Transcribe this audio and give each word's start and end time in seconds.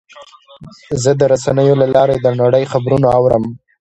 زه 1.01 1.11
د 1.19 1.21
رسنیو 1.33 1.79
له 1.81 1.87
لارې 1.95 2.15
د 2.19 2.27
نړۍ 2.41 2.63
خبرونه 2.71 3.07
اورم. 3.17 3.43